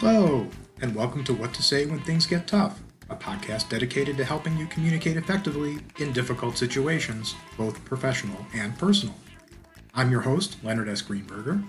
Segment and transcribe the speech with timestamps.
[0.00, 0.46] Hello,
[0.80, 4.56] and welcome to What to Say When Things Get Tough, a podcast dedicated to helping
[4.56, 9.16] you communicate effectively in difficult situations, both professional and personal.
[9.94, 11.02] I'm your host, Leonard S.
[11.02, 11.64] Greenberger.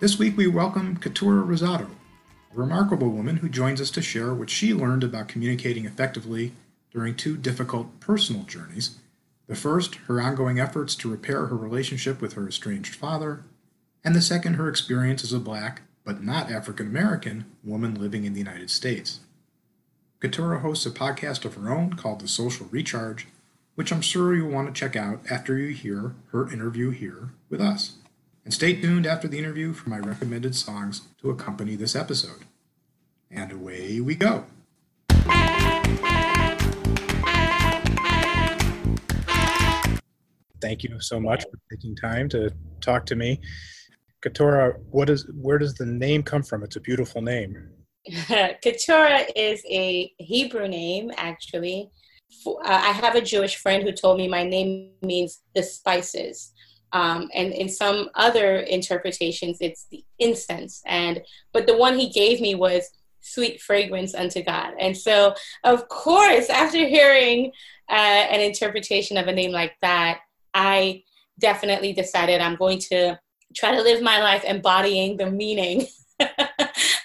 [0.00, 1.90] This week we welcome Keturah Rosado,
[2.50, 6.52] a remarkable woman who joins us to share what she learned about communicating effectively
[6.92, 8.96] during two difficult personal journeys.
[9.48, 13.44] The first, her ongoing efforts to repair her relationship with her estranged father,
[14.02, 18.32] and the second, her experience as a black but not African American, woman living in
[18.32, 19.20] the United States.
[20.20, 23.26] Keturah hosts a podcast of her own called The Social Recharge,
[23.74, 27.60] which I'm sure you'll want to check out after you hear her interview here with
[27.60, 27.96] us.
[28.44, 32.44] And stay tuned after the interview for my recommended songs to accompany this episode.
[33.28, 34.44] And away we go.
[40.60, 43.40] Thank you so much for taking time to talk to me.
[44.26, 46.64] Keturah, what is where does the name come from?
[46.64, 47.68] It's a beautiful name.
[48.60, 51.90] Keturah is a Hebrew name, actually.
[52.44, 56.52] Uh, I have a Jewish friend who told me my name means the spices.
[56.92, 60.82] Um, and in some other interpretations, it's the incense.
[60.86, 61.22] And
[61.52, 62.90] but the one he gave me was
[63.20, 64.74] sweet fragrance unto God.
[64.80, 67.52] And so, of course, after hearing
[67.88, 70.18] uh, an interpretation of a name like that,
[70.52, 71.04] I
[71.38, 73.20] definitely decided I'm going to
[73.54, 75.86] try to live my life embodying the meaning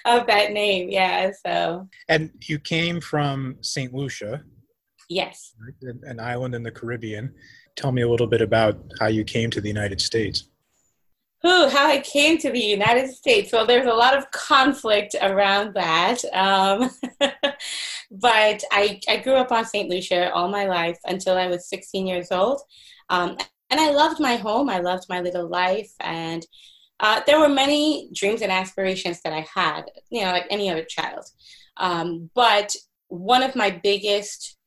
[0.04, 0.88] of that name.
[0.90, 1.30] Yeah.
[1.44, 1.88] So.
[2.08, 3.92] And you came from St.
[3.92, 4.42] Lucia.
[5.08, 5.54] Yes.
[6.02, 7.34] An island in the Caribbean.
[7.76, 10.48] Tell me a little bit about how you came to the United States.
[11.42, 13.52] Who, how I came to the United States.
[13.52, 16.24] Well, there's a lot of conflict around that.
[16.32, 16.90] Um,
[18.12, 19.90] but I, I grew up on St.
[19.90, 22.60] Lucia all my life until I was 16 years old.
[23.10, 23.36] Um,
[23.72, 24.68] and I loved my home.
[24.68, 26.46] I loved my little life, and
[27.00, 30.84] uh, there were many dreams and aspirations that I had, you know, like any other
[30.84, 31.24] child.
[31.78, 32.76] Um, but
[33.08, 34.58] one of my biggest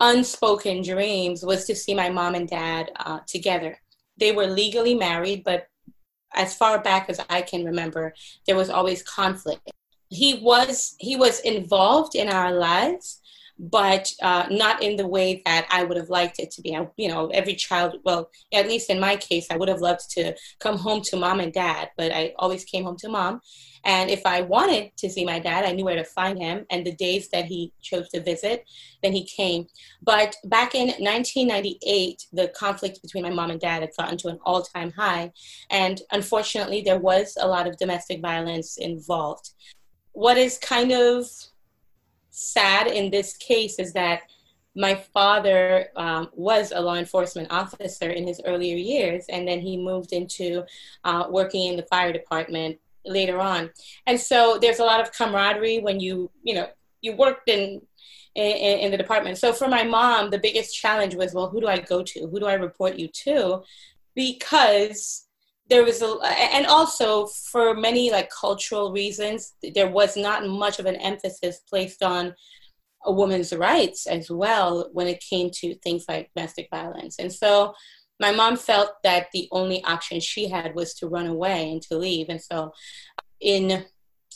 [0.00, 3.78] unspoken dreams was to see my mom and dad uh, together.
[4.16, 5.66] They were legally married, but
[6.34, 8.14] as far back as I can remember,
[8.46, 9.70] there was always conflict.
[10.08, 13.20] He was he was involved in our lives,
[13.62, 16.74] but uh, not in the way that I would have liked it to be.
[16.74, 20.10] I, you know, every child, well, at least in my case, I would have loved
[20.10, 23.40] to come home to mom and dad, but I always came home to mom.
[23.84, 26.66] And if I wanted to see my dad, I knew where to find him.
[26.70, 28.64] And the days that he chose to visit,
[29.00, 29.66] then he came.
[30.02, 34.38] But back in 1998, the conflict between my mom and dad had gotten to an
[34.44, 35.32] all time high.
[35.70, 39.50] And unfortunately, there was a lot of domestic violence involved.
[40.12, 41.26] What is kind of
[42.32, 44.22] sad in this case is that
[44.74, 49.76] my father um, was a law enforcement officer in his earlier years, and then he
[49.76, 50.64] moved into
[51.04, 53.70] uh, working in the fire department later on.
[54.06, 56.68] And so there's a lot of camaraderie when you, you know,
[57.02, 57.82] you worked in,
[58.34, 59.36] in, in the department.
[59.36, 62.28] So for my mom, the biggest challenge was, well, who do I go to?
[62.28, 63.62] Who do I report you to?
[64.14, 65.26] Because
[65.68, 66.18] there was a
[66.54, 72.02] and also for many like cultural reasons there was not much of an emphasis placed
[72.02, 72.34] on
[73.04, 77.18] a woman's rights as well when it came to things like domestic violence.
[77.18, 77.74] And so
[78.20, 81.98] my mom felt that the only option she had was to run away and to
[81.98, 82.28] leave.
[82.28, 82.72] And so
[83.40, 83.84] in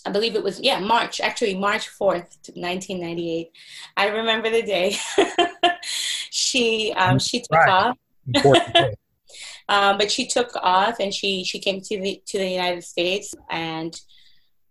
[0.05, 3.49] I believe it was yeah March actually March 4th 1998
[3.97, 4.97] I remember the day.
[6.31, 7.97] She um, she took right.
[8.35, 8.95] off
[9.69, 13.35] Um, but she took off and she she came to the to the United States.
[13.51, 13.99] And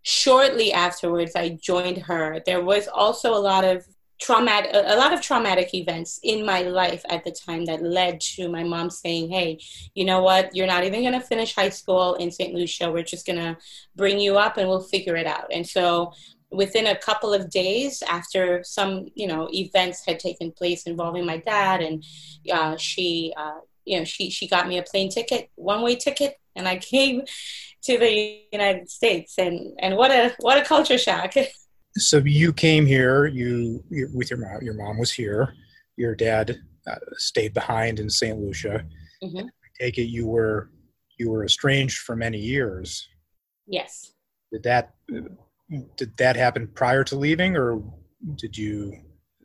[0.02, 2.40] shortly afterwards I joined her.
[2.46, 3.84] There was also a lot of
[4.18, 8.48] traumatic a lot of traumatic events in my life at the time that led to
[8.48, 9.58] my mom saying hey
[9.94, 10.54] you know what?
[10.56, 12.90] You're not even going to finish high school in st lucia.
[12.90, 13.56] We're just going to
[13.94, 15.48] bring you up and we'll figure it out.
[15.52, 16.12] And so
[16.50, 21.38] within a couple of days after some you know events had taken place involving my
[21.38, 22.04] dad and
[22.52, 26.36] uh, she uh, you know she she got me a plane ticket one way ticket
[26.54, 27.22] and i came
[27.82, 31.34] to the united states and and what a what a culture shock
[31.98, 33.26] so you came here.
[33.26, 34.62] You, you with your mom.
[34.62, 35.54] Your mom was here.
[35.96, 38.38] Your dad uh, stayed behind in St.
[38.38, 38.84] Lucia.
[39.22, 39.46] Mm-hmm.
[39.46, 40.70] I take it you were
[41.18, 43.08] you were estranged for many years.
[43.66, 44.12] Yes.
[44.52, 44.94] Did that
[45.96, 47.82] did that happen prior to leaving, or
[48.36, 48.94] did you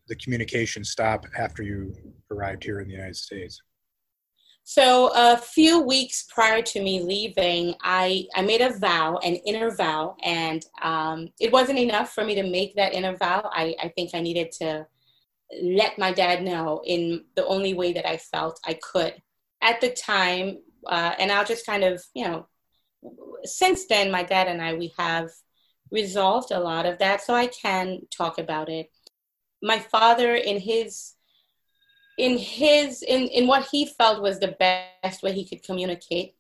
[0.08, 1.96] the communication stop after you
[2.30, 3.62] arrived here in the United States?
[4.64, 9.72] So a few weeks prior to me leaving, I, I made a vow, an inner
[9.76, 13.50] vow, and um, it wasn't enough for me to make that inner vow.
[13.52, 14.86] I, I think I needed to
[15.62, 19.16] let my dad know in the only way that I felt I could.
[19.62, 22.48] At the time, uh, and I'll just kind of, you know,
[23.44, 25.30] since then, my dad and I, we have
[25.92, 28.90] resolved a lot of that, so I can talk about it.
[29.62, 31.14] My father, in his
[32.22, 36.36] in his in in what he felt was the best way he could communicate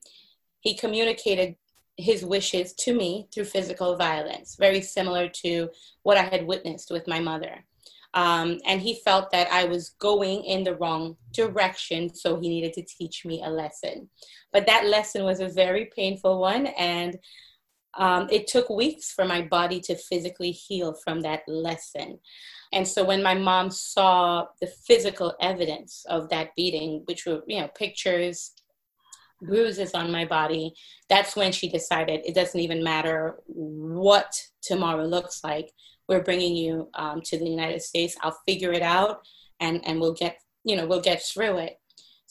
[0.60, 1.56] he communicated
[1.98, 5.70] his wishes to me through physical violence very similar to
[6.04, 7.66] what i had witnessed with my mother.
[8.14, 12.74] Um, and he felt that i was going in the wrong direction so he needed
[12.74, 14.10] to teach me a lesson.
[14.54, 17.18] But that lesson was a very painful one and
[17.98, 22.20] um, it took weeks for my body to physically heal from that lesson
[22.74, 27.60] and so when my mom saw the physical evidence of that beating, which were, you
[27.60, 28.54] know, pictures,
[29.42, 30.74] bruises on my body,
[31.10, 35.72] that's when she decided it doesn't even matter what tomorrow looks like.
[36.08, 38.16] We're bringing you um, to the United States.
[38.22, 39.22] I'll figure it out
[39.60, 41.78] and, and we'll get, you know, we'll get through it.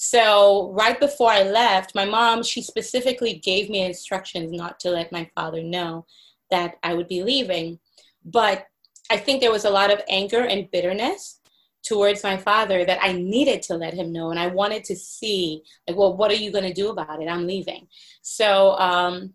[0.02, 5.12] So right before I left, my mom, she specifically gave me instructions not to let
[5.12, 6.06] my father know
[6.50, 7.78] that I would be leaving.
[8.24, 8.66] But
[9.10, 11.40] I think there was a lot of anger and bitterness
[11.82, 14.30] towards my father that I needed to let him know.
[14.30, 17.28] And I wanted to see, like, well, what are you going to do about it?
[17.28, 17.86] I'm leaving.
[18.22, 19.34] So um,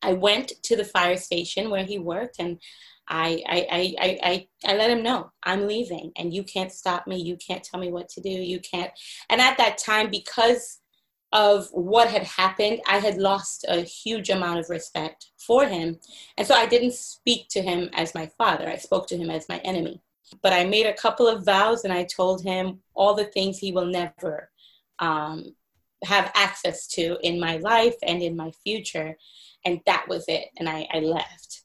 [0.00, 2.58] I went to the fire station where he worked and
[3.12, 7.20] I, I, I, I, I let him know I'm leaving and you can't stop me.
[7.20, 8.30] You can't tell me what to do.
[8.30, 8.90] You can't.
[9.28, 10.78] And at that time, because
[11.30, 15.98] of what had happened, I had lost a huge amount of respect for him.
[16.38, 19.48] And so I didn't speak to him as my father, I spoke to him as
[19.48, 20.00] my enemy.
[20.42, 23.72] But I made a couple of vows and I told him all the things he
[23.72, 24.50] will never
[25.00, 25.54] um,
[26.04, 29.18] have access to in my life and in my future.
[29.66, 30.46] And that was it.
[30.58, 31.61] And I, I left.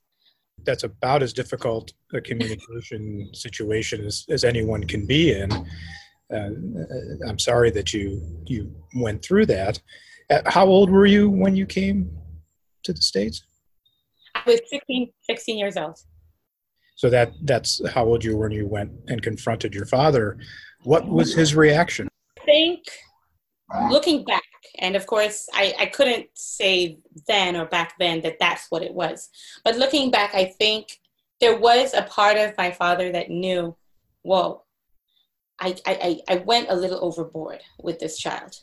[0.68, 5.50] That's about as difficult a communication situation as, as anyone can be in
[6.34, 6.50] uh,
[7.28, 9.80] I'm sorry that you you went through that.
[10.30, 12.12] Uh, how old were you when you came
[12.84, 13.44] to the states?
[14.36, 15.98] I was 16, 16 years old.
[16.96, 20.38] So that that's how old you were when you went and confronted your father.
[20.84, 22.08] What was his reaction?
[22.42, 22.84] I think
[23.90, 24.44] looking back,
[24.80, 28.94] and of course, I, I couldn't say then or back then that that's what it
[28.94, 29.30] was.
[29.64, 31.00] But looking back, I think
[31.40, 33.76] there was a part of my father that knew,
[34.24, 34.64] whoa,
[35.60, 38.62] I, I, I went a little overboard with this child.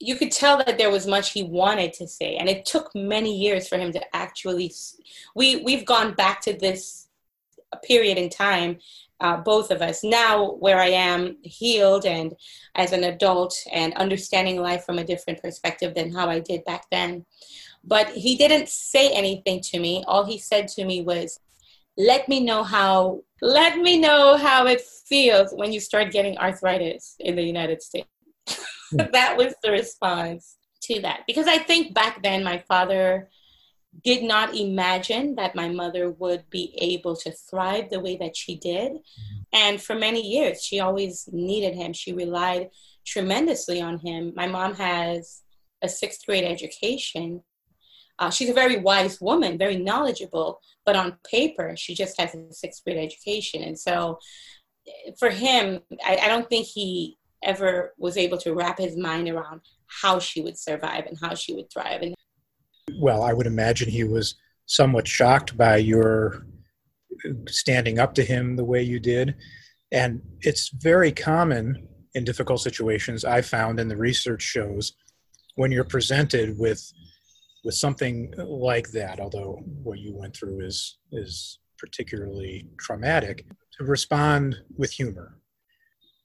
[0.00, 3.36] You could tell that there was much he wanted to say, and it took many
[3.36, 4.72] years for him to actually.
[5.34, 7.08] We we've gone back to this
[7.82, 8.78] period in time,
[9.20, 12.34] uh, both of us now, where I am healed and
[12.74, 16.84] as an adult and understanding life from a different perspective than how I did back
[16.90, 17.26] then.
[17.84, 20.04] But he didn't say anything to me.
[20.06, 21.40] All he said to me was,
[21.96, 27.16] "Let me know how let me know how it feels when you start getting arthritis
[27.20, 28.08] in the United States.
[28.90, 28.96] Hmm.
[29.12, 31.20] that was the response to that.
[31.26, 33.28] Because I think back then my father
[34.04, 38.56] did not imagine that my mother would be able to thrive the way that she
[38.56, 38.92] did.
[38.92, 39.38] Mm-hmm.
[39.52, 41.92] And for many years, she always needed him.
[41.92, 42.70] She relied
[43.06, 44.32] tremendously on him.
[44.36, 45.42] My mom has
[45.82, 47.42] a sixth grade education,
[48.18, 52.52] uh, she's a very wise woman, very knowledgeable, but on paper, she just has a
[52.52, 53.62] sixth grade education.
[53.62, 54.18] And so
[55.18, 59.60] for him, I, I don't think he ever was able to wrap his mind around
[59.86, 62.02] how she would survive and how she would thrive.
[62.02, 62.14] And
[62.98, 64.34] well, I would imagine he was
[64.66, 66.46] somewhat shocked by your
[67.48, 69.34] standing up to him the way you did.
[69.90, 74.92] And it's very common in difficult situations, I found, and the research shows,
[75.56, 76.82] when you're presented with
[77.64, 83.44] with something like that, although what you went through is is particularly traumatic,
[83.78, 85.38] to respond with humor.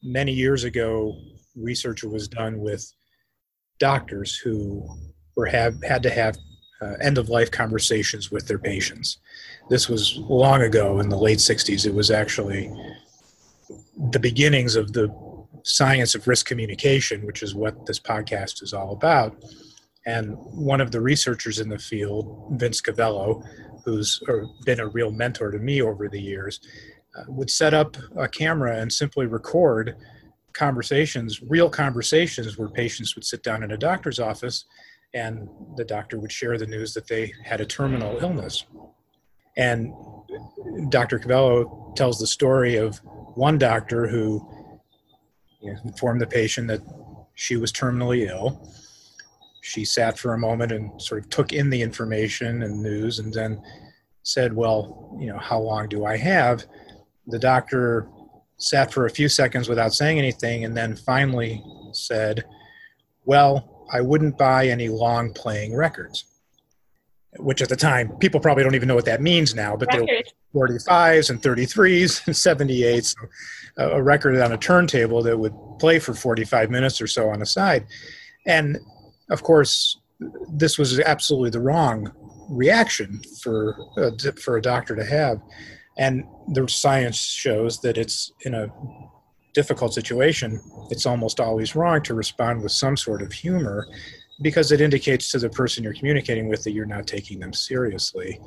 [0.03, 1.15] Many years ago,
[1.55, 2.91] research was done with
[3.79, 4.87] doctors who
[5.35, 6.37] were have had to have
[6.83, 9.17] uh, end of life conversations with their patients.
[9.69, 11.85] This was long ago in the late 60s.
[11.85, 12.71] It was actually
[14.11, 15.13] the beginnings of the
[15.63, 19.35] science of risk communication, which is what this podcast is all about.
[20.05, 23.47] And one of the researchers in the field, Vince Covello,
[23.85, 24.21] who's
[24.65, 26.59] been a real mentor to me over the years,
[27.17, 29.95] uh, would set up a camera and simply record
[30.53, 34.65] conversations, real conversations, where patients would sit down in a doctor's office
[35.13, 38.65] and the doctor would share the news that they had a terminal illness.
[39.55, 39.93] And
[40.89, 41.19] Dr.
[41.19, 42.97] Covello tells the story of
[43.35, 44.47] one doctor who
[45.85, 46.81] informed the patient that
[47.35, 48.67] she was terminally ill.
[49.61, 53.33] She sat for a moment and sort of took in the information and news and
[53.33, 53.61] then
[54.23, 56.65] said, Well, you know, how long do I have?
[57.27, 58.07] The doctor
[58.57, 62.43] sat for a few seconds without saying anything and then finally said,
[63.25, 66.25] Well, I wouldn't buy any long playing records.
[67.37, 70.03] Which at the time, people probably don't even know what that means now, but there
[70.53, 73.15] were 45s and 33s and 78s.
[73.15, 73.27] So
[73.77, 77.45] a record on a turntable that would play for 45 minutes or so on the
[77.47, 77.87] side.
[78.45, 78.77] And
[79.31, 79.99] of course,
[80.47, 82.11] this was absolutely the wrong
[82.49, 85.41] reaction for a, for a doctor to have
[85.97, 88.67] and the science shows that it's in a
[89.53, 93.87] difficult situation it's almost always wrong to respond with some sort of humor
[94.41, 98.39] because it indicates to the person you're communicating with that you're not taking them seriously.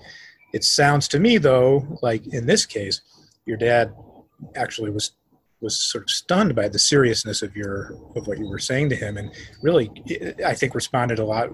[0.53, 3.01] It sounds to me though like in this case
[3.47, 3.93] your dad
[4.55, 5.13] actually was
[5.61, 8.97] was sort of stunned by the seriousness of your of what you were saying to
[8.97, 9.33] him and
[9.63, 9.91] really
[10.45, 11.49] i think responded a lot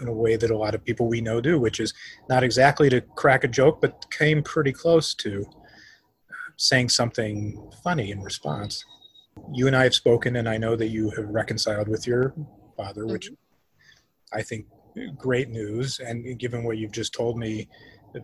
[0.00, 1.94] in a way that a lot of people we know do, which is
[2.28, 5.46] not exactly to crack a joke, but came pretty close to
[6.56, 8.84] saying something funny in response.
[9.52, 12.34] You and I have spoken, and I know that you have reconciled with your
[12.76, 13.12] father, mm-hmm.
[13.12, 13.30] which
[14.32, 14.66] I think
[15.16, 16.00] great news.
[16.00, 17.68] And given what you've just told me,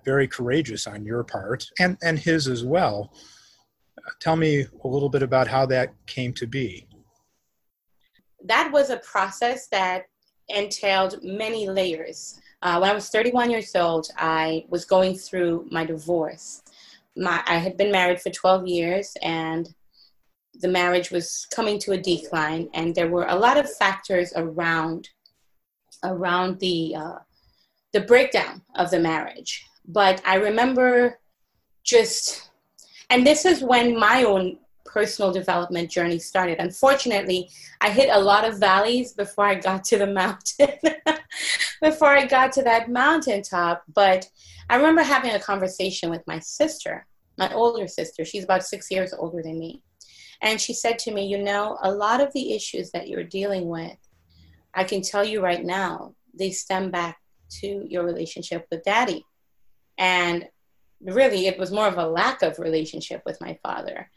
[0.04, 3.12] very courageous on your part and, and his as well.
[4.20, 6.86] Tell me a little bit about how that came to be.
[8.44, 10.06] That was a process that
[10.48, 12.40] entailed many layers.
[12.62, 16.61] Uh, when I was 31 years old, I was going through my divorce.
[17.16, 19.68] My, I had been married for 12 years, and
[20.60, 25.08] the marriage was coming to a decline, and there were a lot of factors around
[26.04, 27.18] around the uh,
[27.92, 29.64] the breakdown of the marriage.
[29.86, 31.18] But I remember
[31.84, 32.50] just,
[33.10, 36.58] and this is when my own personal development journey started.
[36.58, 37.50] Unfortunately,
[37.80, 40.78] I hit a lot of valleys before I got to the mountain,
[41.82, 43.82] before I got to that mountaintop.
[43.92, 44.28] But
[44.68, 47.06] I remember having a conversation with my sister,
[47.38, 48.24] my older sister.
[48.24, 49.82] She's about six years older than me.
[50.40, 53.68] And she said to me, You know, a lot of the issues that you're dealing
[53.68, 53.96] with,
[54.74, 57.18] I can tell you right now, they stem back
[57.60, 59.24] to your relationship with daddy.
[59.98, 60.48] And
[61.00, 64.10] really, it was more of a lack of relationship with my father.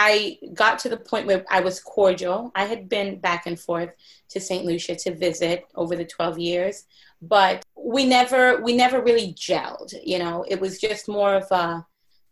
[0.00, 2.52] I got to the point where I was cordial.
[2.54, 3.90] I had been back and forth
[4.28, 4.64] to St.
[4.64, 6.84] Lucia to visit over the 12 years,
[7.20, 10.44] but we never we never really gelled, you know.
[10.46, 11.84] It was just more of a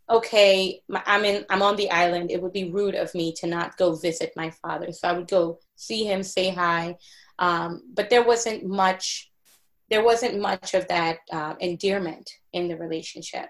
[0.09, 2.31] okay, I'm in I'm on the island.
[2.31, 4.93] It would be rude of me to not go visit my father.
[4.93, 6.95] So I would go see him, say hi.
[7.37, 9.29] Um, but there wasn't much
[9.89, 13.49] there wasn't much of that uh, endearment in the relationship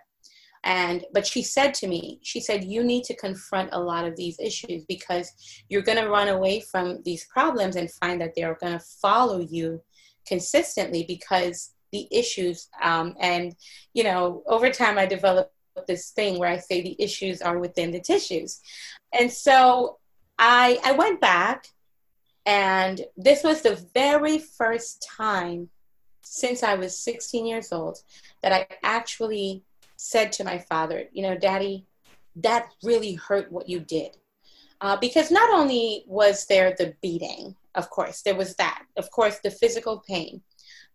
[0.64, 4.16] and but she said to me she said you need to confront a lot of
[4.16, 5.32] these issues because
[5.70, 9.40] you're going to run away from these problems and find that they're going to follow
[9.40, 9.82] you
[10.28, 13.56] consistently because the issues um, and
[13.94, 15.52] you know over time i developed
[15.88, 18.62] this thing where i say the issues are within the tissues.
[19.14, 19.98] And so
[20.38, 21.68] i i went back
[22.46, 25.70] and this was the very first time
[26.22, 28.00] since i was 16 years old
[28.42, 29.64] that i actually
[29.98, 31.86] said to my father, you know, Daddy,
[32.38, 34.16] that really hurt what you did.
[34.80, 39.40] Uh, because not only was there the beating, of course, there was that, of course,
[39.40, 40.42] the physical pain,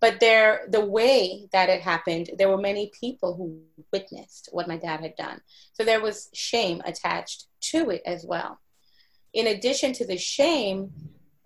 [0.00, 3.61] but there, the way that it happened, there were many people who
[3.92, 5.40] witnessed what my dad had done.
[5.75, 8.59] So there was shame attached to it as well.
[9.32, 10.92] In addition to the shame,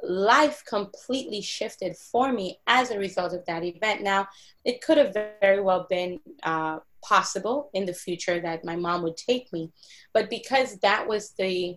[0.03, 4.03] life completely shifted for me as a result of that event.
[4.03, 4.29] Now,
[4.65, 9.17] it could have very well been uh, possible in the future that my mom would
[9.17, 9.71] take me.
[10.13, 11.77] But because that was the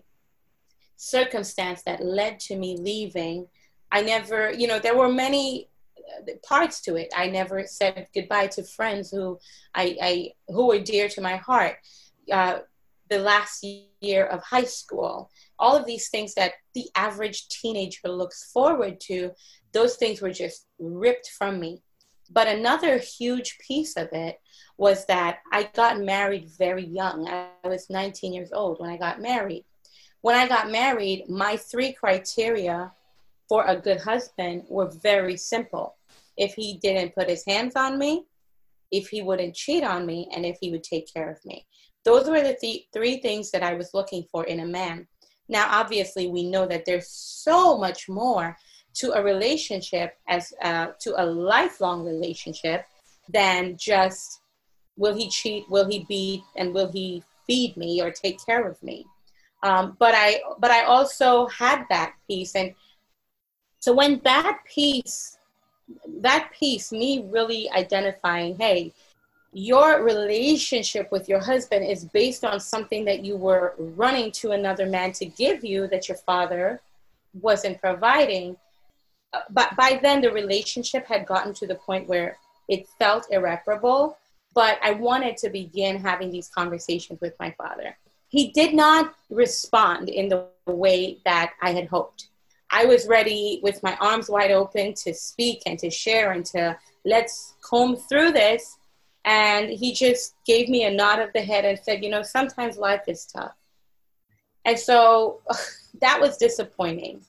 [0.96, 3.46] circumstance that led to me leaving,
[3.92, 5.68] I never, you know, there were many
[5.98, 7.12] uh, parts to it.
[7.16, 9.38] I never said goodbye to friends who
[9.74, 10.12] I, I
[10.48, 11.76] who were dear to my heart.
[12.30, 12.60] Uh,
[13.08, 13.66] the last
[14.00, 19.32] year of high school, all of these things that the average teenager looks forward to,
[19.72, 21.82] those things were just ripped from me.
[22.32, 24.40] But another huge piece of it
[24.78, 27.28] was that I got married very young.
[27.28, 29.64] I was 19 years old when I got married.
[30.22, 32.92] When I got married, my three criteria
[33.48, 35.96] for a good husband were very simple.
[36.36, 38.24] If he didn't put his hands on me,
[38.92, 41.66] if he wouldn't cheat on me, and if he would take care of me.
[42.04, 45.06] Those were the th- three things that I was looking for in a man.
[45.48, 48.56] Now, obviously, we know that there's so much more
[48.94, 52.86] to a relationship as uh, to a lifelong relationship
[53.28, 54.40] than just
[54.96, 58.82] will he cheat, will he beat, and will he feed me or take care of
[58.82, 59.06] me.
[59.62, 62.74] Um, but I but I also had that piece, and
[63.78, 65.38] so when that piece,
[66.20, 68.92] that piece, me really identifying, hey,
[69.52, 74.86] your relationship with your husband is based on something that you were running to another
[74.86, 76.80] man to give you that your father
[77.40, 78.56] wasn't providing.
[79.50, 84.16] But by then, the relationship had gotten to the point where it felt irreparable.
[84.54, 87.96] But I wanted to begin having these conversations with my father.
[88.28, 92.28] He did not respond in the way that I had hoped.
[92.70, 96.76] I was ready with my arms wide open to speak and to share and to
[97.04, 98.78] let's comb through this
[99.24, 102.78] and he just gave me a nod of the head and said, You know, sometimes
[102.78, 103.54] life is tough.
[104.64, 105.40] And so
[106.00, 107.22] that was disappointing.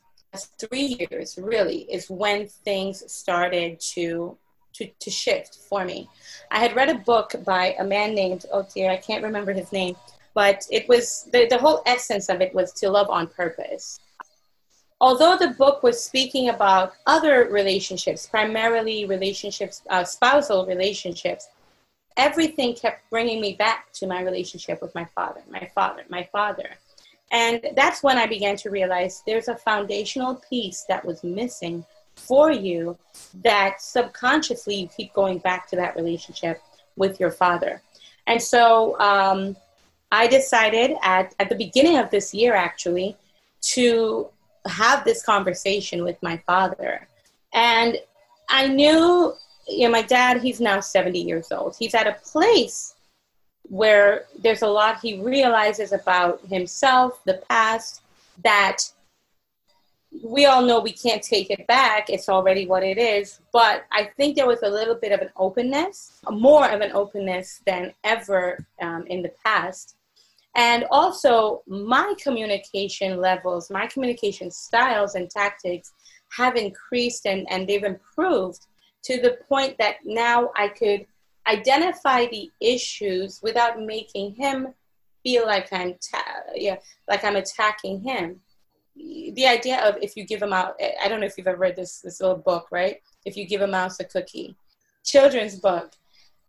[0.57, 4.37] Three years really is when things started to,
[4.73, 6.09] to, to shift for me.
[6.49, 9.71] I had read a book by a man named, oh dear, I can't remember his
[9.73, 9.95] name,
[10.33, 13.99] but it was the, the whole essence of it was to love on purpose.
[15.01, 21.49] Although the book was speaking about other relationships, primarily relationships, uh, spousal relationships,
[22.15, 26.69] everything kept bringing me back to my relationship with my father, my father, my father.
[27.31, 31.85] And that's when I began to realize there's a foundational piece that was missing
[32.15, 32.97] for you
[33.41, 36.61] that subconsciously you keep going back to that relationship
[36.97, 37.81] with your father.
[38.27, 39.55] And so um,
[40.11, 43.15] I decided at, at the beginning of this year, actually,
[43.61, 44.27] to
[44.67, 47.07] have this conversation with my father.
[47.53, 47.97] And
[48.49, 49.33] I knew
[49.67, 51.75] you know, my dad, he's now 70 years old.
[51.77, 52.95] He's at a place
[53.71, 58.01] where there's a lot he realizes about himself, the past,
[58.43, 58.79] that
[60.25, 62.09] we all know we can't take it back.
[62.09, 63.39] It's already what it is.
[63.53, 67.61] But I think there was a little bit of an openness, more of an openness
[67.65, 69.95] than ever um, in the past.
[70.57, 75.93] And also, my communication levels, my communication styles and tactics
[76.35, 78.67] have increased and, and they've improved
[79.03, 81.05] to the point that now I could
[81.47, 84.73] identify the issues without making him
[85.23, 86.77] feel like I'm ta- yeah
[87.07, 88.41] like I'm attacking him.
[88.95, 90.73] The idea of if you give a mouse,
[91.03, 93.01] I don't know if you've ever read this this little book, right?
[93.25, 94.55] If you give a mouse a cookie,
[95.03, 95.93] children's book.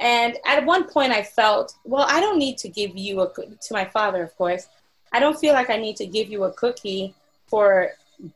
[0.00, 3.72] And at one point, I felt, well, I don't need to give you a to
[3.72, 4.66] my father, of course.
[5.12, 7.14] I don't feel like I need to give you a cookie
[7.46, 7.90] for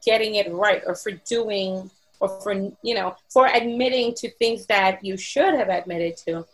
[0.04, 2.52] getting it right or for doing or for
[2.82, 6.44] you know for admitting to things that you should have admitted to.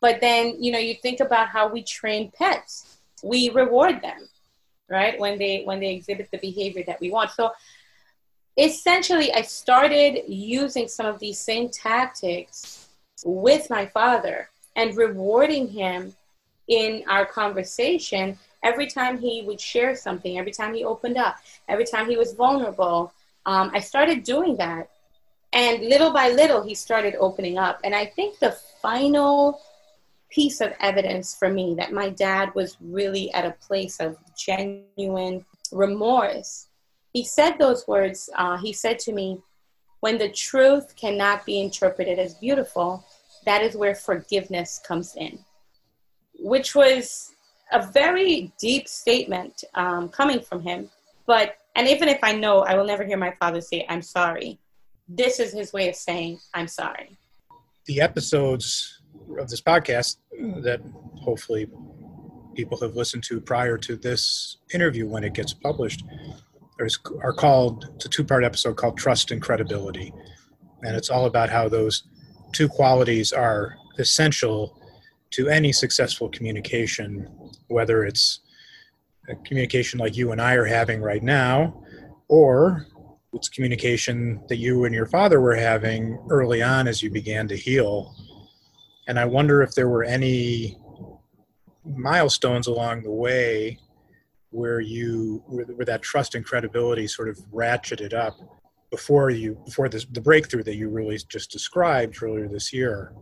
[0.00, 2.98] But then you know you think about how we train pets.
[3.22, 4.28] We reward them
[4.88, 7.30] right when they when they exhibit the behavior that we want.
[7.32, 7.52] So
[8.58, 12.88] essentially i started using some of these same tactics
[13.24, 16.12] with my father and rewarding him
[16.66, 21.36] in our conversation every time he would share something every time he opened up
[21.68, 23.12] every time he was vulnerable.
[23.46, 24.90] Um, i started doing that
[25.52, 27.80] and little by little, he started opening up.
[27.84, 29.60] And I think the final
[30.30, 35.44] piece of evidence for me that my dad was really at a place of genuine
[35.72, 36.68] remorse.
[37.14, 38.28] He said those words.
[38.36, 39.40] Uh, he said to me,
[40.00, 43.04] When the truth cannot be interpreted as beautiful,
[43.46, 45.38] that is where forgiveness comes in.
[46.38, 47.32] Which was
[47.72, 50.90] a very deep statement um, coming from him.
[51.26, 54.58] But, and even if I know, I will never hear my father say, I'm sorry
[55.08, 57.16] this is his way of saying, I'm sorry.
[57.86, 59.00] The episodes
[59.38, 60.18] of this podcast
[60.62, 60.80] that
[61.16, 61.68] hopefully
[62.54, 66.04] people have listened to prior to this interview when it gets published
[67.22, 70.12] are called, it's a two part episode called Trust and Credibility.
[70.82, 72.04] And it's all about how those
[72.52, 74.80] two qualities are essential
[75.30, 77.28] to any successful communication,
[77.66, 78.40] whether it's
[79.28, 81.82] a communication like you and I are having right now,
[82.28, 82.86] or
[83.32, 87.56] it's communication that you and your father were having early on as you began to
[87.56, 88.14] heal.
[89.06, 90.76] And I wonder if there were any
[91.84, 93.78] milestones along the way
[94.50, 98.34] where you where, where that trust and credibility sort of ratcheted up
[98.90, 103.12] before you before this, the breakthrough that you really just described earlier this year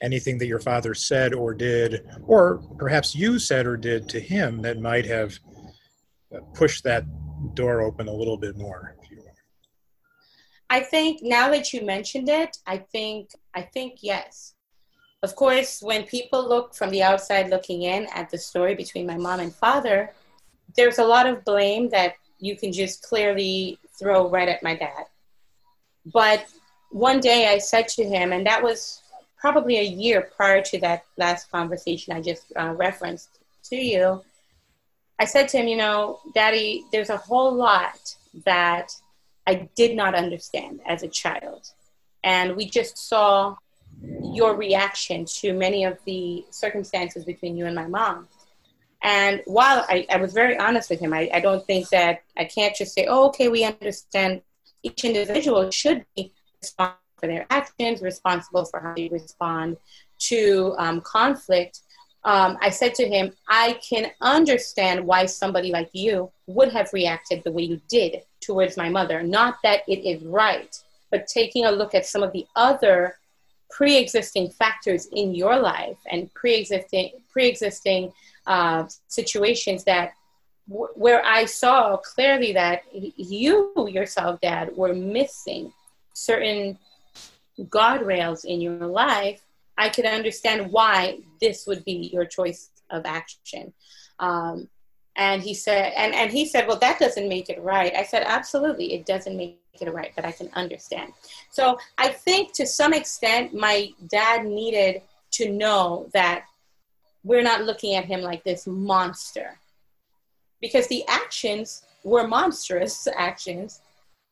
[0.00, 4.62] anything that your father said or did or perhaps you said or did to him
[4.62, 5.38] that might have
[6.54, 7.04] pushed that
[7.54, 9.36] door open a little bit more if you want.
[10.68, 14.54] i think now that you mentioned it i think i think yes
[15.22, 19.16] of course when people look from the outside looking in at the story between my
[19.16, 20.12] mom and father
[20.76, 25.04] there's a lot of blame that you can just clearly throw right at my dad.
[26.06, 26.46] But
[26.90, 29.02] one day I said to him, and that was
[29.38, 34.22] probably a year prior to that last conversation I just uh, referenced to you.
[35.20, 38.90] I said to him, you know, Daddy, there's a whole lot that
[39.46, 41.68] I did not understand as a child.
[42.24, 43.56] And we just saw
[44.22, 48.28] your reaction to many of the circumstances between you and my mom.
[49.02, 52.44] And while I, I was very honest with him, I, I don't think that I
[52.44, 54.40] can't just say, oh, okay, we understand
[54.82, 59.76] each individual should be responsible for their actions, responsible for how they respond
[60.18, 61.80] to um, conflict.
[62.24, 67.42] Um, I said to him, I can understand why somebody like you would have reacted
[67.42, 69.22] the way you did towards my mother.
[69.22, 70.78] Not that it is right,
[71.10, 73.16] but taking a look at some of the other
[73.70, 78.12] pre-existing factors in your life and pre-existing pre-existing
[78.46, 80.12] uh, situations that
[80.66, 85.72] where I saw clearly that you yourself, Dad, were missing
[86.14, 86.78] certain
[87.58, 89.40] guardrails in your life,
[89.80, 93.72] I could understand why this would be your choice of action.
[94.18, 94.68] Um,
[95.16, 97.94] and he said, and, and he said, well, that doesn't make it right.
[97.96, 101.14] I said, absolutely, it doesn't make it right, but I can understand.
[101.50, 105.00] So I think to some extent, my dad needed
[105.32, 106.44] to know that
[107.24, 109.58] we're not looking at him like this monster
[110.60, 113.80] because the actions were monstrous actions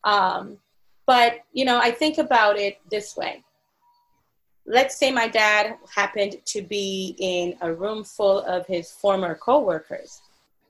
[0.05, 0.59] um,
[1.07, 3.43] but you know i think about it this way
[4.69, 10.21] let's say my dad happened to be in a room full of his former coworkers.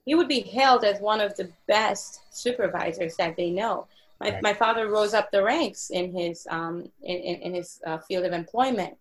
[0.06, 3.86] He would be hailed as one of the best supervisors that they know.
[4.20, 4.42] My, right.
[4.42, 8.24] my father rose up the ranks in his um, in, in, in his uh, field
[8.24, 8.96] of employment.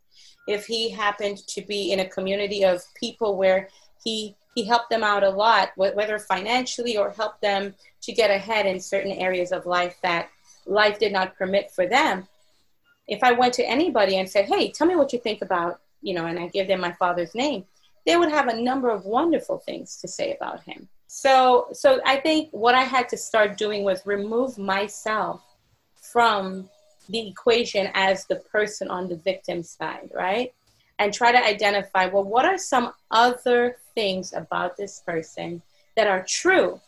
[0.48, 3.70] If he happened to be in a community of people where
[4.04, 8.66] he he helped them out a lot whether financially or helped them to get ahead
[8.66, 10.30] in certain areas of life that
[10.66, 12.28] life did not permit for them
[13.08, 16.14] if i went to anybody and said hey tell me what you think about you
[16.14, 17.66] know and i give them my father's name
[18.06, 22.18] they would have a number of wonderful things to say about him so so i
[22.18, 25.42] think what i had to start doing was remove myself
[26.12, 26.70] from
[27.10, 30.54] the equation as the person on the victim side, right?
[31.00, 35.62] And try to identify, well, what are some other things about this person
[35.96, 36.82] that are true,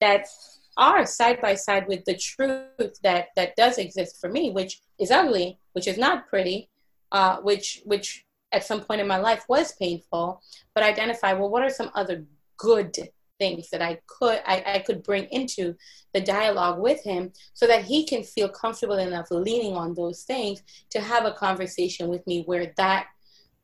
[0.00, 0.28] that
[0.76, 5.10] are side by side with the truth that that does exist for me, which is
[5.10, 6.68] ugly, which is not pretty,
[7.12, 10.40] uh, which which at some point in my life was painful,
[10.74, 12.24] but identify, well, what are some other
[12.58, 12.96] good
[13.38, 15.74] things that I could I, I could bring into
[16.14, 20.62] the dialogue with him so that he can feel comfortable enough leaning on those things
[20.90, 23.08] to have a conversation with me where that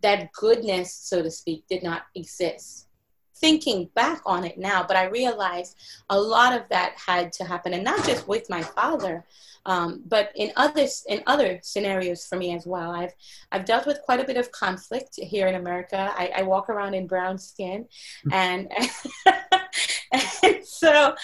[0.02, 2.88] that goodness, so to speak, did not exist.
[3.36, 5.76] Thinking back on it now, but I realized
[6.10, 9.24] a lot of that had to happen, and not just with my father,
[9.66, 12.92] um, but in other in other scenarios for me as well.
[12.92, 13.14] I've
[13.50, 16.12] I've dealt with quite a bit of conflict here in America.
[16.16, 17.86] I, I walk around in brown skin,
[18.24, 18.32] hmm.
[18.32, 18.72] and,
[20.42, 21.14] and so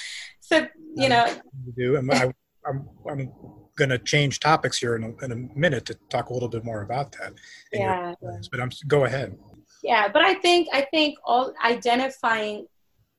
[0.40, 1.26] so you know.
[1.66, 1.96] You do.
[1.96, 2.32] I'm, I,
[2.66, 3.32] I'm, I'm
[3.76, 6.64] going to change topics here in a, in a minute to talk a little bit
[6.64, 7.32] more about that.
[7.72, 8.14] Yeah.
[8.20, 9.38] but I'm go ahead.
[9.82, 12.66] Yeah, but I think I think all identifying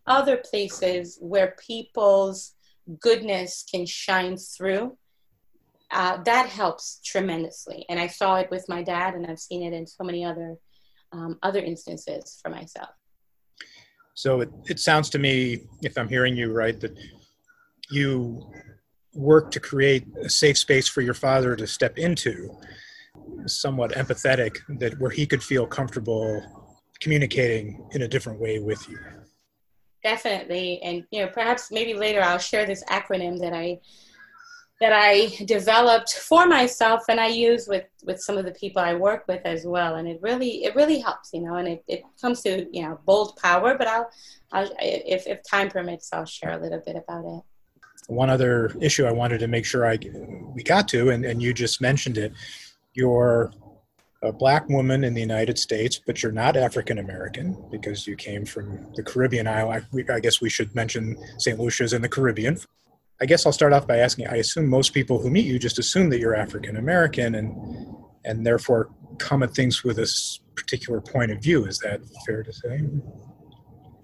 [0.06, 2.54] other places where people's
[3.00, 4.98] goodness can shine through
[5.92, 7.86] uh, that helps tremendously.
[7.90, 10.58] And I saw it with my dad, and I've seen it in so many other
[11.12, 12.90] um, other instances for myself.
[14.14, 16.96] So it, it sounds to me, if I'm hearing you right, that
[17.90, 18.52] you
[19.14, 22.56] work to create a safe space for your father to step into,
[23.46, 26.44] somewhat empathetic, that where he could feel comfortable
[27.00, 29.00] communicating in a different way with you.
[30.04, 33.80] Definitely, and you know, perhaps maybe later I'll share this acronym that I
[34.80, 38.94] that I developed for myself and I use with, with some of the people I
[38.94, 39.96] work with as well.
[39.96, 42.98] And it really, it really helps, you know, and it, it comes to, you know,
[43.06, 44.10] bold power, but I'll,
[44.54, 47.44] I'll, if, if time permits, I'll share a little bit about it.
[48.08, 50.00] One other issue I wanted to make sure I,
[50.56, 52.32] we got to, and, and you just mentioned it,
[52.94, 53.52] your
[54.22, 58.46] a black woman in the United States, but you're not African American because you came
[58.46, 59.86] from the Caribbean island.
[59.94, 61.58] I, I guess we should mention St.
[61.58, 62.58] Lucia's in the Caribbean.
[63.22, 65.80] I guess I'll start off by asking I assume most people who meet you just
[65.80, 67.56] assume that you're African American and
[68.26, 70.10] and therefore come at things with a
[70.56, 71.66] particular point of view.
[71.66, 72.82] Is that fair to say?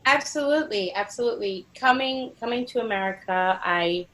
[0.05, 1.67] Absolutely, absolutely.
[1.75, 4.07] Coming coming to America, I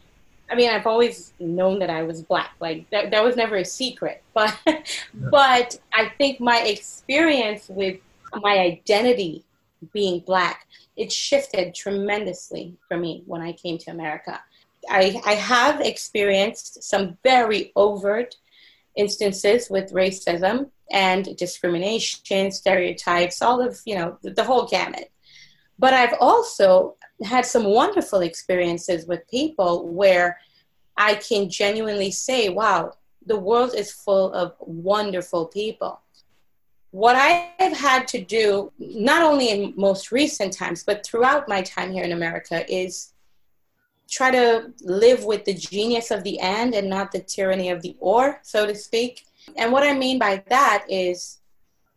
[0.51, 2.51] I mean, I've always known that I was black.
[2.59, 4.21] Like that, that was never a secret.
[4.33, 4.81] But, yeah.
[5.13, 7.99] but I think my experience with
[8.33, 9.43] my identity
[9.93, 14.41] being black, it shifted tremendously for me when I came to America.
[14.89, 18.35] I, I have experienced some very overt
[18.95, 25.11] instances with racism and discrimination, stereotypes, all of, you know, the, the whole gamut.
[25.79, 30.39] But I've also had some wonderful experiences with people where
[30.97, 32.93] I can genuinely say, wow,
[33.25, 36.01] the world is full of wonderful people.
[36.91, 41.61] What I have had to do, not only in most recent times, but throughout my
[41.61, 43.13] time here in America, is
[44.09, 47.95] try to live with the genius of the and and not the tyranny of the
[47.99, 49.25] or, so to speak.
[49.55, 51.39] And what I mean by that is,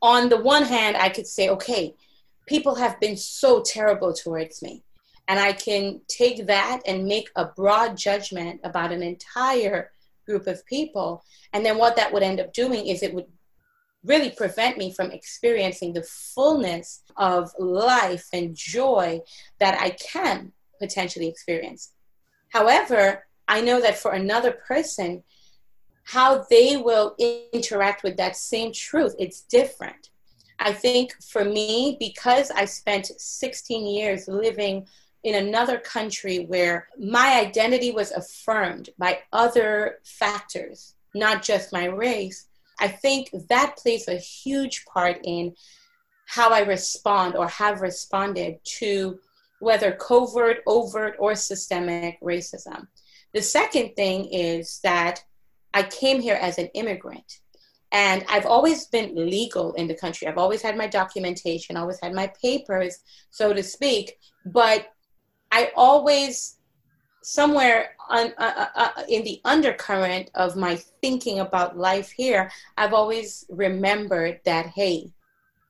[0.00, 1.94] on the one hand, I could say, okay,
[2.46, 4.84] people have been so terrible towards me.
[5.28, 9.90] And I can take that and make a broad judgment about an entire
[10.26, 11.24] group of people.
[11.52, 13.26] And then what that would end up doing is it would
[14.04, 19.20] really prevent me from experiencing the fullness of life and joy
[19.60, 21.92] that I can potentially experience.
[22.50, 25.22] However, I know that for another person,
[26.04, 27.16] how they will
[27.52, 30.10] interact with that same truth, it's different.
[30.58, 34.86] I think for me, because I spent 16 years living
[35.24, 42.46] in another country where my identity was affirmed by other factors, not just my race,
[42.78, 45.54] I think that plays a huge part in
[46.26, 49.18] how I respond or have responded to
[49.60, 52.86] whether covert, overt, or systemic racism.
[53.32, 55.24] The second thing is that
[55.72, 57.40] I came here as an immigrant.
[57.92, 60.26] And I've always been legal in the country.
[60.26, 62.98] I've always had my documentation, always had my papers,
[63.30, 64.18] so to speak.
[64.44, 64.88] But
[65.54, 66.56] I always,
[67.22, 72.92] somewhere on, uh, uh, uh, in the undercurrent of my thinking about life here, I've
[72.92, 75.12] always remembered that, hey,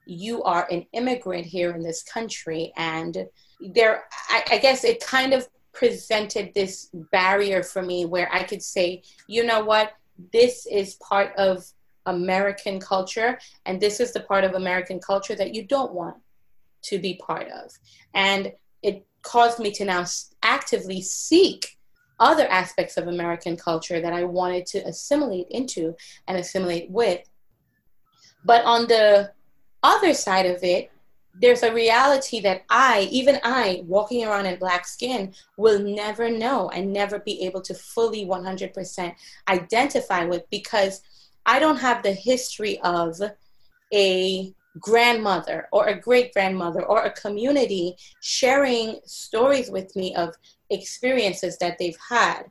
[0.06, 2.72] you are an immigrant here in this country.
[2.78, 3.26] And
[3.60, 8.62] there, I, I guess it kind of presented this barrier for me where I could
[8.62, 9.92] say, you know what,
[10.32, 11.62] this is part of
[12.06, 16.16] American culture, and this is the part of American culture that you don't want
[16.84, 17.70] to be part of.
[18.14, 18.52] And
[19.24, 20.04] caused me to now
[20.42, 21.76] actively seek
[22.20, 25.96] other aspects of American culture that I wanted to assimilate into
[26.28, 27.20] and assimilate with.
[28.44, 29.32] But on the
[29.82, 30.90] other side of it,
[31.40, 36.70] there's a reality that I, even I, walking around in black skin, will never know
[36.70, 39.14] and never be able to fully 100%
[39.48, 41.02] identify with because
[41.44, 43.20] I don't have the history of
[43.92, 50.34] a grandmother or a great grandmother or a community sharing stories with me of
[50.70, 52.44] experiences that they've had.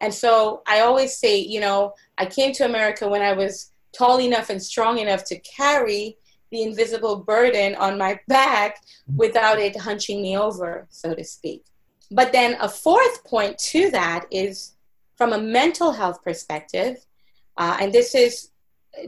[0.00, 4.20] And so I always say, you know, I came to America when I was tall
[4.20, 6.16] enough and strong enough to carry
[6.50, 8.80] the invisible burden on my back
[9.16, 11.64] without it hunching me over, so to speak.
[12.10, 14.74] But then a fourth point to that is
[15.16, 17.04] from a mental health perspective,
[17.56, 18.50] uh, and this is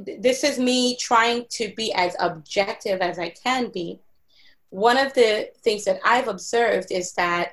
[0.06, 4.00] this is me trying to be as objective as I can be.
[4.70, 7.52] One of the things that I've observed is that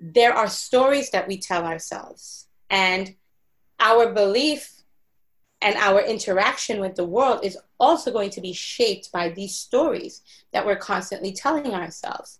[0.00, 3.14] there are stories that we tell ourselves, and
[3.80, 4.72] our belief
[5.60, 10.22] and our interaction with the world is also going to be shaped by these stories
[10.52, 12.38] that we're constantly telling ourselves.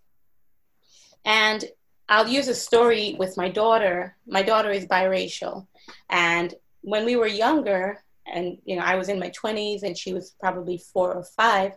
[1.25, 1.65] And
[2.07, 4.15] I'll use a story with my daughter.
[4.25, 5.67] My daughter is biracial.
[6.09, 10.13] And when we were younger, and you know i was in my 20s and she
[10.13, 11.73] was probably four or five.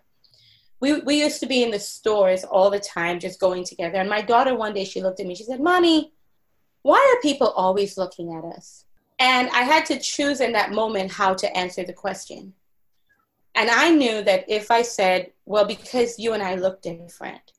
[0.81, 3.99] We, we used to be in the stores all the time just going together.
[3.99, 6.13] And my daughter one day she looked at me she said mommy
[6.83, 8.85] why are people always looking at us?
[9.19, 12.55] And i had to choose in that moment how to answer the question.
[13.55, 17.53] And i knew that if i said well because you and i look different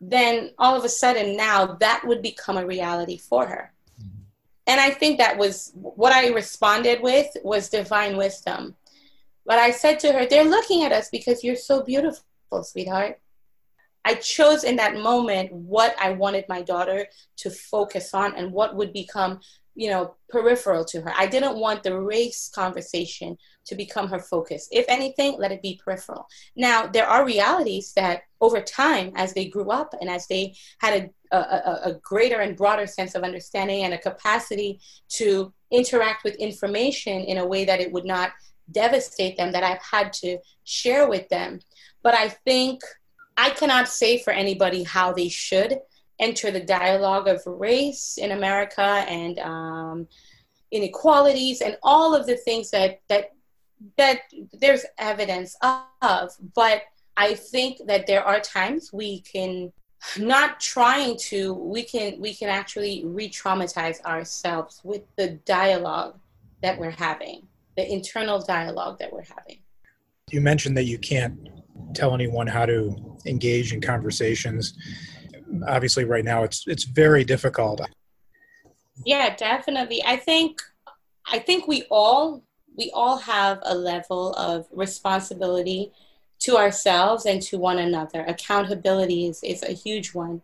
[0.00, 3.72] then all of a sudden now that would become a reality for her
[4.70, 8.76] and I think that was what I responded with was divine wisdom.
[9.44, 12.22] But I said to her, they're looking at us because you're so beautiful,
[12.62, 13.18] sweetheart.
[14.04, 18.76] I chose in that moment what I wanted my daughter to focus on and what
[18.76, 19.40] would become
[19.74, 21.12] you know, peripheral to her.
[21.16, 24.68] I didn't want the race conversation to become her focus.
[24.70, 26.26] If anything, let it be peripheral.
[26.56, 31.10] Now, there are realities that over time, as they grew up and as they had
[31.32, 34.80] a, a, a greater and broader sense of understanding and a capacity
[35.10, 38.32] to interact with information in a way that it would not
[38.72, 41.60] devastate them, that I've had to share with them.
[42.02, 42.80] But I think
[43.36, 45.78] I cannot say for anybody how they should
[46.20, 50.08] enter the dialogue of race in America and um,
[50.70, 53.32] inequalities and all of the things that that
[53.96, 54.20] that
[54.52, 55.56] there's evidence
[56.02, 56.30] of.
[56.54, 56.82] But
[57.16, 59.72] I think that there are times we can
[60.18, 66.18] not trying to we can we can actually re-traumatize ourselves with the dialogue
[66.62, 69.58] that we're having the internal dialogue that we're having
[70.30, 71.50] you mentioned that you can't
[71.94, 74.74] tell anyone how to engage in conversations
[75.66, 77.80] obviously right now it's it's very difficult.
[79.04, 80.02] Yeah definitely.
[80.04, 80.60] I think
[81.26, 82.42] i think we all
[82.76, 85.92] we all have a level of responsibility
[86.40, 88.24] to ourselves and to one another.
[88.26, 90.40] Accountability is, is a huge one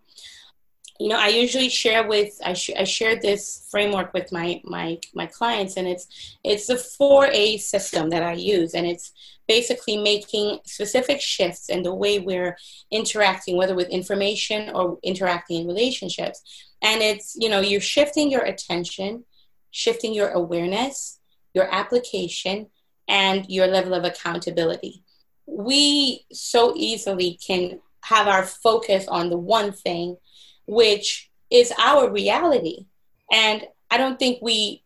[1.01, 4.99] you know i usually share with i, sh- I share this framework with my my
[5.15, 9.13] my clients and it's it's the 4a system that i use and it's
[9.49, 12.57] basically making specific shifts in the way we're
[12.91, 16.67] interacting whether with information or interacting in relationships.
[16.83, 19.25] And it's you know you're shifting your attention
[19.71, 21.21] shifting your awareness
[21.55, 22.67] your application
[23.09, 25.03] and your level of accountability.
[25.47, 30.17] We so easily can have our focus on the one thing
[30.66, 32.87] which is our reality.
[33.33, 34.83] And I don't think we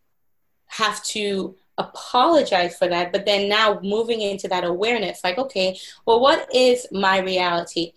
[0.67, 6.19] have to apologize for that, but then now moving into that awareness, like, okay, well,
[6.19, 7.93] what is my reality?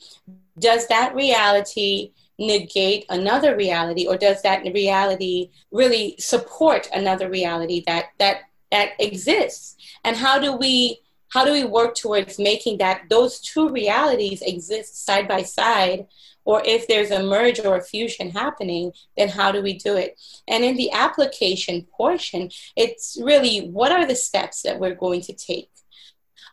[0.58, 8.06] Does that reality negate another reality, or does that reality really support another reality that
[8.18, 8.38] that
[8.72, 9.76] that exists?
[10.02, 11.00] And how do we
[11.34, 16.06] how do we work towards making that those two realities exist side by side
[16.44, 20.20] or if there's a merge or a fusion happening, then how do we do it?
[20.46, 25.32] And in the application portion, it's really what are the steps that we're going to
[25.32, 25.70] take?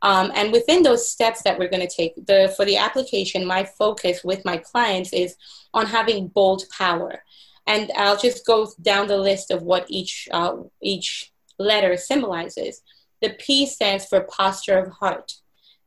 [0.02, 3.66] Um, and within those steps that we're going to take, the, for the application, my
[3.66, 5.36] focus with my clients is
[5.74, 7.24] on having bold power.
[7.68, 12.82] And I'll just go down the list of what each, uh, each letter symbolizes.
[13.22, 15.34] The P stands for posture of heart.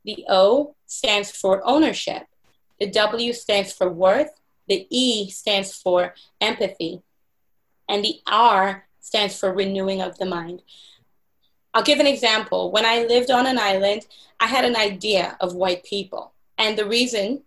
[0.05, 2.27] The O stands for ownership.
[2.79, 4.41] The W stands for worth.
[4.69, 7.03] The E stands for empathy.
[7.89, 10.63] And the R stands for renewing of the mind.
[11.75, 12.71] I'll give an example.
[12.71, 14.07] When I lived on an island,
[14.39, 16.33] I had an idea of white people.
[16.57, 17.43] And the reason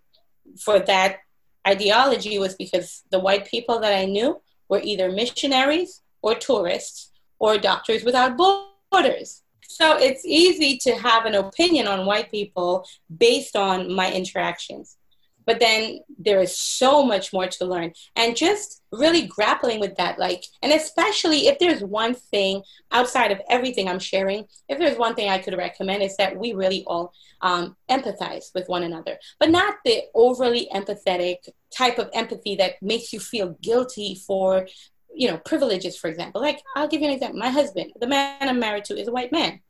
[0.58, 1.20] for that
[1.66, 7.56] ideology was because the white people that I knew were either missionaries or tourists or
[7.58, 9.42] doctors without borders.
[9.68, 14.96] So it's easy to have an opinion on white people based on my interactions.
[15.44, 17.92] But then there is so much more to learn.
[18.16, 23.38] And just really grappling with that like and especially if there's one thing outside of
[23.50, 27.12] everything i'm sharing if there's one thing i could recommend is that we really all
[27.40, 29.18] um, empathize with one another.
[29.38, 31.36] But not the overly empathetic
[31.76, 34.66] type of empathy that makes you feel guilty for
[35.14, 38.48] you know privileges for example like i'll give you an example my husband the man
[38.48, 39.60] i'm married to is a white man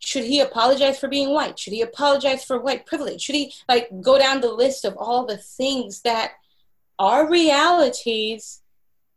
[0.00, 1.58] should he apologize for being white?
[1.58, 3.20] Should he apologize for white privilege?
[3.20, 6.32] Should he like go down the list of all the things that
[6.98, 8.62] are realities?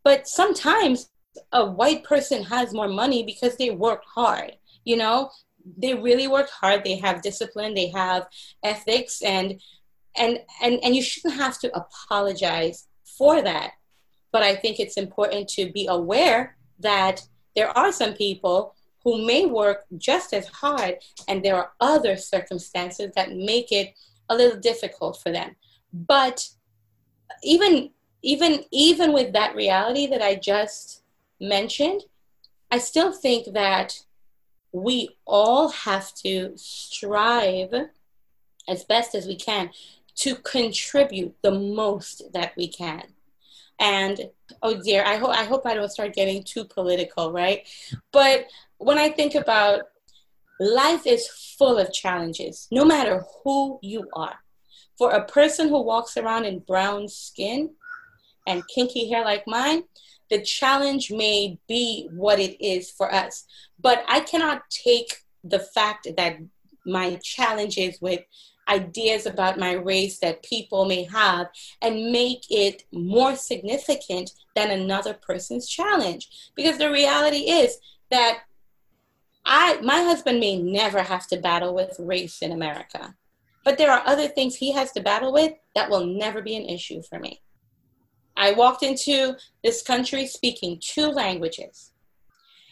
[0.04, 1.10] But sometimes
[1.52, 5.32] a white person has more money because they work hard, you know?
[5.78, 8.28] They really work hard, they have discipline, they have
[8.64, 9.62] ethics and
[10.18, 13.72] and and and you shouldn't have to apologize for that.
[14.34, 17.22] But I think it's important to be aware that
[17.56, 23.12] there are some people who may work just as hard, and there are other circumstances
[23.16, 23.94] that make it
[24.30, 25.56] a little difficult for them.
[25.94, 26.50] But
[27.44, 27.92] even
[28.24, 31.04] even even with that reality that I just
[31.40, 32.02] mentioned,
[32.72, 34.00] I still think that
[34.72, 37.74] we all have to strive
[38.68, 39.70] as best as we can
[40.16, 43.13] to contribute the most that we can.
[43.84, 44.30] And
[44.62, 47.68] oh dear, I hope I hope I don't start getting too political, right?
[48.14, 48.46] But
[48.78, 49.82] when I think about
[50.58, 54.36] life is full of challenges, no matter who you are.
[54.98, 57.72] For a person who walks around in brown skin
[58.48, 59.84] and kinky hair like mine,
[60.30, 63.44] the challenge may be what it is for us.
[63.82, 66.38] But I cannot take the fact that
[66.86, 68.22] my challenges with
[68.68, 71.48] ideas about my race that people may have
[71.82, 76.52] and make it more significant than another person's challenge.
[76.56, 77.78] Because the reality is
[78.12, 78.40] that
[79.46, 83.16] I my husband may never have to battle with race in America.
[83.66, 86.66] But there are other things he has to battle with that will never be an
[86.66, 87.42] issue for me.
[88.36, 91.92] I walked into this country speaking two languages.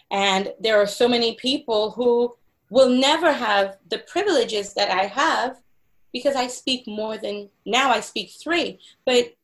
[0.09, 2.35] And there are so many people who
[2.69, 5.60] will never have the privileges that I have
[6.13, 9.35] because I speak more than now I speak three, but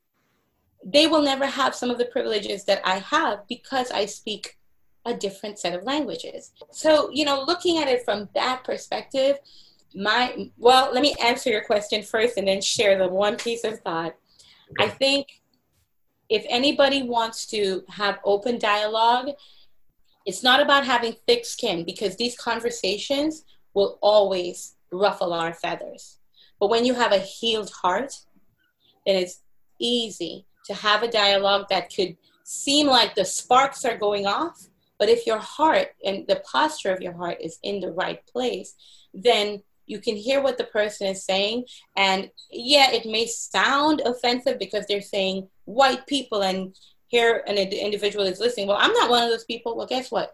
[0.83, 4.57] they will never have some of the privileges that I have because I speak
[5.05, 6.51] a different set of languages.
[6.71, 9.37] So, you know, looking at it from that perspective,
[9.95, 13.79] my well, let me answer your question first and then share the one piece of
[13.79, 14.15] thought.
[14.79, 15.41] I think
[16.29, 19.29] if anybody wants to have open dialogue,
[20.25, 26.16] it's not about having thick skin because these conversations will always ruffle our feathers.
[26.59, 28.19] But when you have a healed heart,
[29.05, 29.41] then it's
[29.79, 34.67] easy to have a dialogue that could seem like the sparks are going off.
[34.99, 38.75] But if your heart and the posture of your heart is in the right place,
[39.13, 41.65] then you can hear what the person is saying.
[41.95, 46.75] And yeah, it may sound offensive because they're saying white people and
[47.07, 48.67] here an individual is listening.
[48.67, 49.77] Well, I'm not one of those people.
[49.77, 50.33] Well, guess what?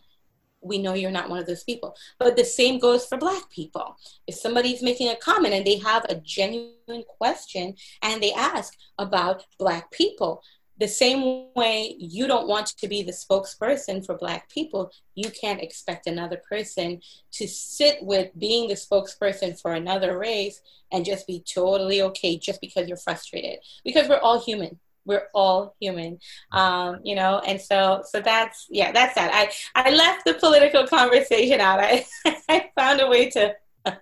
[0.63, 1.95] We know you're not one of those people.
[2.19, 3.95] But the same goes for Black people.
[4.27, 9.45] If somebody's making a comment and they have a genuine question and they ask about
[9.59, 10.41] Black people,
[10.79, 15.61] the same way you don't want to be the spokesperson for Black people, you can't
[15.61, 16.99] expect another person
[17.33, 20.61] to sit with being the spokesperson for another race
[20.91, 23.59] and just be totally okay just because you're frustrated.
[23.83, 26.19] Because we're all human we're all human.
[26.51, 30.87] Um, you know and so so that's yeah that's that i i left the political
[30.87, 31.79] conversation out.
[31.79, 32.05] I
[32.49, 33.55] i found a way to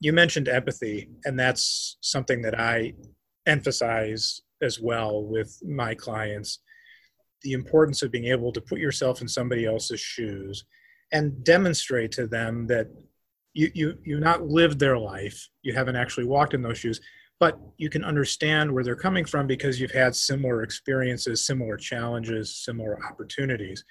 [0.00, 2.92] you mentioned empathy and that's something that i
[3.46, 6.60] emphasize as well with my clients
[7.42, 10.64] the importance of being able to put yourself in somebody else's shoes
[11.12, 12.88] and demonstrate to them that
[13.54, 15.48] you you you've not lived their life.
[15.62, 17.00] You haven't actually walked in those shoes
[17.40, 22.56] but you can understand where they're coming from because you've had similar experiences, similar challenges,
[22.64, 23.84] similar opportunities.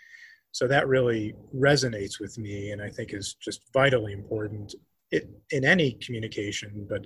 [0.52, 4.76] So that really resonates with me and I think is just vitally important
[5.12, 7.06] it, in any communication, but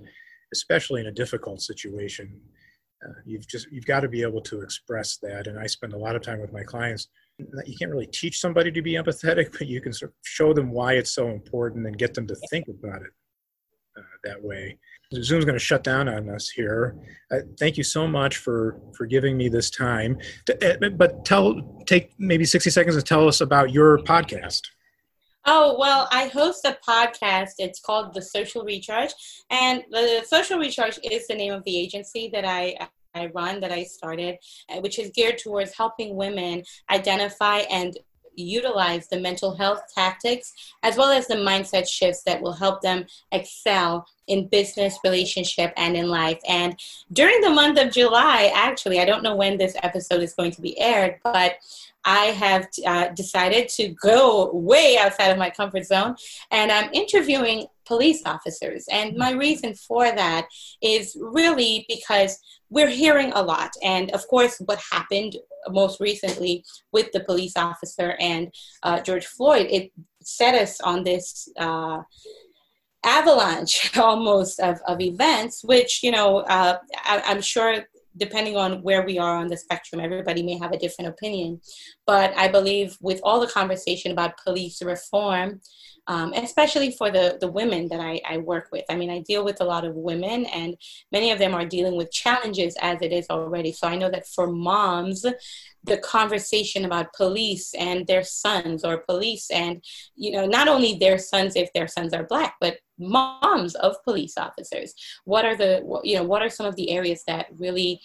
[0.53, 2.39] especially in a difficult situation.
[3.03, 5.97] Uh, you've just you've got to be able to express that and i spend a
[5.97, 7.07] lot of time with my clients
[7.65, 10.69] you can't really teach somebody to be empathetic but you can sort of show them
[10.69, 13.09] why it's so important and get them to think about it
[13.97, 14.77] uh, that way
[15.15, 16.95] Zoom's going to shut down on us here.
[17.31, 20.17] Uh, thank you so much for for giving me this time.
[20.49, 24.61] Uh, but tell, take maybe sixty seconds to tell us about your podcast.
[25.45, 27.53] Oh well, I host a podcast.
[27.57, 29.11] It's called The Social Recharge,
[29.49, 32.77] and the Social Recharge is the name of the agency that I
[33.13, 34.37] I run that I started,
[34.69, 37.97] uh, which is geared towards helping women identify and
[38.35, 40.53] utilize the mental health tactics
[40.83, 45.97] as well as the mindset shifts that will help them excel in business, relationship, and
[45.97, 46.39] in life.
[46.47, 46.79] And
[47.11, 50.61] during the month of July, actually, I don't know when this episode is going to
[50.61, 51.55] be aired, but
[52.05, 56.15] I have uh, decided to go way outside of my comfort zone
[56.49, 58.85] and I'm interviewing police officers.
[58.91, 60.47] And my reason for that
[60.81, 63.71] is really because we're hearing a lot.
[63.83, 65.35] And of course, what happened
[65.69, 68.53] most recently with the police officer and
[68.83, 69.91] uh, George Floyd, it
[70.21, 71.49] set us on this.
[71.57, 72.01] Uh,
[73.03, 77.83] avalanche almost of, of events which you know uh, I, i'm sure
[78.17, 81.61] depending on where we are on the spectrum, everybody may have a different opinion.
[82.05, 85.61] But I believe with all the conversation about police reform,
[86.07, 89.45] um, especially for the, the women that I, I work with, I mean, I deal
[89.45, 90.75] with a lot of women, and
[91.11, 93.71] many of them are dealing with challenges as it is already.
[93.71, 95.25] So I know that for moms,
[95.83, 99.83] the conversation about police and their sons or police and
[100.15, 104.37] you know not only their sons if their sons are black but moms of police
[104.37, 104.93] officers
[105.25, 107.99] what are the you know what are some of the areas that really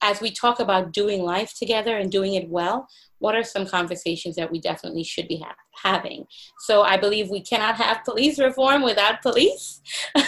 [0.00, 2.86] as we talk about doing life together and doing it well
[3.18, 6.24] what are some conversations that we definitely should be ha- having
[6.60, 9.80] so i believe we cannot have police reform without police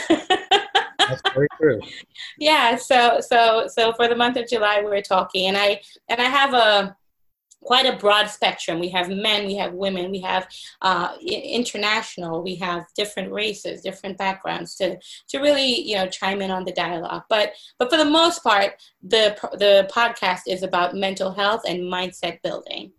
[1.09, 1.81] That's very true.
[2.39, 2.77] yeah.
[2.77, 6.25] So so so for the month of July, we are talking, and I and I
[6.25, 6.97] have a
[7.65, 8.79] quite a broad spectrum.
[8.79, 10.47] We have men, we have women, we have
[10.83, 14.99] uh, international, we have different races, different backgrounds to
[15.29, 17.23] to really you know chime in on the dialogue.
[17.29, 22.41] But but for the most part, the the podcast is about mental health and mindset
[22.43, 22.93] building.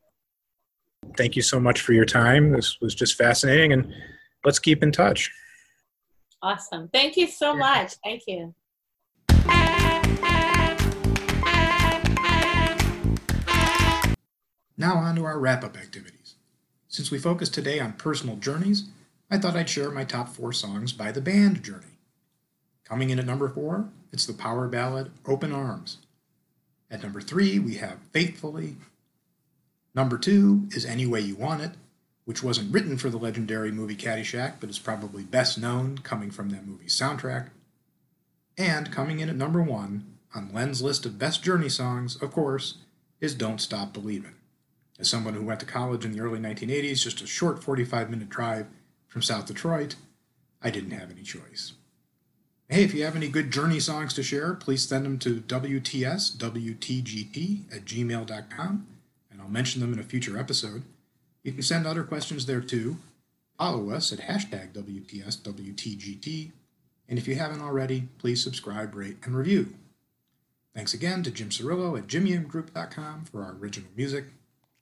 [1.18, 2.51] Thank you so much for your time.
[2.51, 3.93] This was just fascinating, and
[4.43, 5.32] let's keep in touch.
[6.41, 6.89] Awesome.
[6.89, 7.93] Thank you so much.
[8.03, 8.53] Thank you.
[14.78, 16.36] Now on to our wrap-up activities.
[16.88, 18.90] Since we focused today on personal journeys,
[19.32, 21.98] I thought I'd share my top four songs by the band Journey.
[22.84, 25.98] Coming in at number four, it's the power ballad Open Arms.
[26.92, 28.76] At number three, we have Faithfully.
[29.96, 31.72] Number two is Any Way You Want It,
[32.26, 36.50] which wasn't written for the legendary movie Caddyshack, but is probably best known coming from
[36.50, 37.50] that movie's soundtrack.
[38.58, 40.06] And coming in at number one
[40.36, 42.76] on Len's list of best Journey songs, of course,
[43.20, 44.36] is Don't Stop Believin'.
[44.98, 48.30] As someone who went to college in the early 1980s, just a short 45 minute
[48.30, 48.68] drive
[49.08, 49.96] from South Detroit,
[50.62, 51.74] I didn't have any choice.
[52.70, 56.32] Hey, if you have any good Journey songs to share, please send them to WTSWTGT
[57.76, 58.88] at gmail.com,
[59.32, 60.82] and I'll mention them in a future episode.
[61.43, 62.98] You can send other questions there too.
[63.60, 66.52] Follow us at hashtag WTSWTGT,
[67.08, 69.76] and if you haven't already, please subscribe, rate, and review.
[70.74, 74.26] Thanks again to Jim Cirillo at jimyamgroup.com for our original music.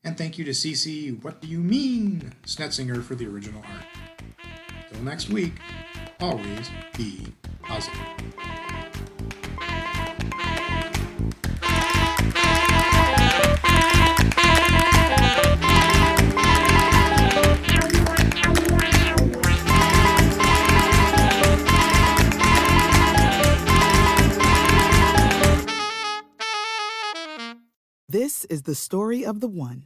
[0.05, 3.85] And thank you to CC What Do You Mean Snetzinger for the original art.
[4.91, 5.53] Till next week,
[6.19, 7.27] always be
[7.61, 7.99] positive.
[28.09, 29.85] This is the story of the one.